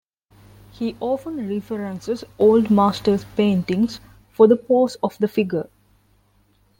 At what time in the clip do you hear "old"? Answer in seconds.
2.39-2.71